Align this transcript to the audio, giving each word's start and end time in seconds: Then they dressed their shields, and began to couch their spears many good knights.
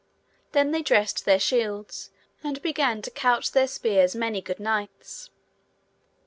Then 0.53 0.71
they 0.71 0.81
dressed 0.81 1.25
their 1.25 1.37
shields, 1.39 2.09
and 2.43 2.59
began 2.63 3.03
to 3.03 3.11
couch 3.11 3.51
their 3.51 3.67
spears 3.67 4.15
many 4.15 4.41
good 4.41 4.59
knights. 4.59 5.29